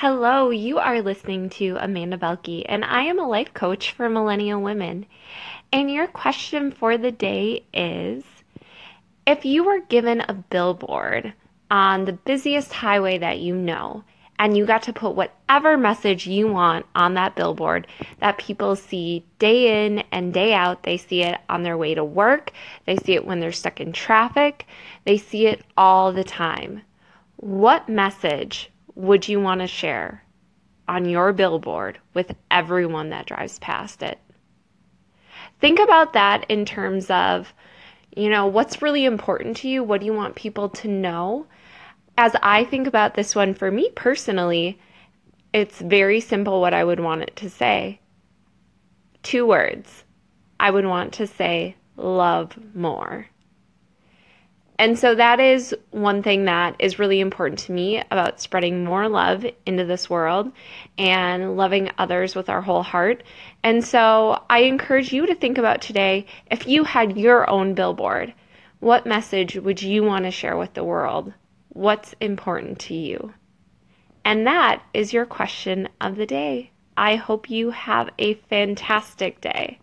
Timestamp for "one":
43.36-43.54, 55.90-56.22